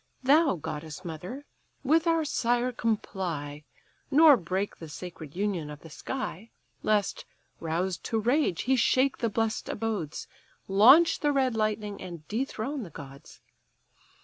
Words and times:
Thou, 0.23 0.55
goddess 0.55 1.05
mother, 1.05 1.45
with 1.83 2.07
our 2.07 2.25
sire 2.25 2.71
comply, 2.71 3.65
Nor 4.09 4.35
break 4.35 4.77
the 4.77 4.89
sacred 4.89 5.35
union 5.35 5.69
of 5.69 5.81
the 5.81 5.91
sky: 5.91 6.49
Lest, 6.81 7.23
roused 7.59 8.03
to 8.05 8.17
rage, 8.19 8.63
he 8.63 8.75
shake 8.75 9.19
the 9.19 9.29
bless'd 9.29 9.69
abodes, 9.69 10.27
Launch 10.67 11.19
the 11.19 11.31
red 11.31 11.53
lightning, 11.53 12.01
and 12.01 12.27
dethrone 12.27 12.81
the 12.81 12.89
gods. 12.89 13.41